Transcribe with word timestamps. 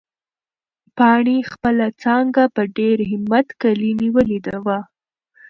پاڼې 0.97 1.37
خپله 1.51 1.85
څانګه 2.01 2.43
په 2.55 2.61
ډېر 2.77 2.97
همت 3.11 3.47
کلي 3.61 3.91
نیولې 4.01 4.39
وه. 4.65 4.79